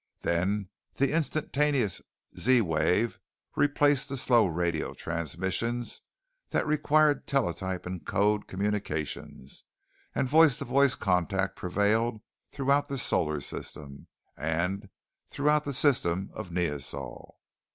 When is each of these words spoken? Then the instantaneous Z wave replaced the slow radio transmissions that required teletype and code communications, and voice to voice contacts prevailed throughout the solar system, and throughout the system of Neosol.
Then 0.21 0.69
the 0.95 1.13
instantaneous 1.13 2.01
Z 2.35 2.61
wave 2.61 3.19
replaced 3.55 4.09
the 4.09 4.17
slow 4.17 4.47
radio 4.47 4.95
transmissions 4.95 6.01
that 6.49 6.65
required 6.65 7.27
teletype 7.27 7.85
and 7.85 8.03
code 8.03 8.47
communications, 8.47 9.63
and 10.15 10.27
voice 10.27 10.57
to 10.57 10.65
voice 10.65 10.95
contacts 10.95 11.59
prevailed 11.59 12.19
throughout 12.49 12.87
the 12.87 12.97
solar 12.97 13.41
system, 13.41 14.07
and 14.35 14.89
throughout 15.27 15.65
the 15.65 15.71
system 15.73 16.31
of 16.33 16.49
Neosol. 16.49 17.35